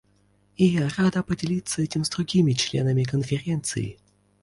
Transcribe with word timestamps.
И 0.55 0.65
я 0.65 0.89
рада 0.97 1.21
поделиться 1.21 1.83
этим 1.83 2.03
с 2.03 2.09
другими 2.09 2.53
членами 2.53 3.03
Конференции. 3.03 3.99